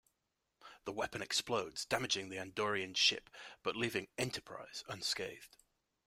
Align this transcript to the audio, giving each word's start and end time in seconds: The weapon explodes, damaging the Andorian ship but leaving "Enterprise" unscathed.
The 0.85 0.91
weapon 0.91 1.21
explodes, 1.21 1.85
damaging 1.85 2.29
the 2.29 2.39
Andorian 2.39 2.97
ship 2.97 3.29
but 3.61 3.75
leaving 3.75 4.07
"Enterprise" 4.17 4.83
unscathed. 4.87 5.57